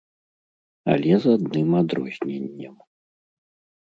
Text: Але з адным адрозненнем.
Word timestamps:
Але 0.93 1.13
з 1.25 1.35
адным 1.39 1.69
адрозненнем. 1.81 2.75